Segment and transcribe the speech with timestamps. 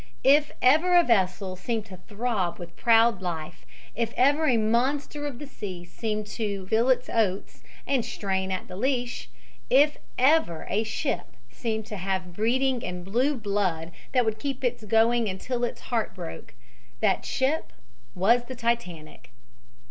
[0.25, 5.37] If ever a vessel seemed to throb with proud life, if ever a monster of
[5.37, 9.29] the sea seemed to "feel its oats" and strain at the leash,
[9.69, 14.87] if ever a ship seemed to have breeding and blue blood that would keep it
[14.89, 16.55] going until its heart broke,
[16.99, 17.71] that ship
[18.15, 19.29] was the Titanic.